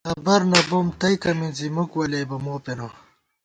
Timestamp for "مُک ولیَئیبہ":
1.75-2.37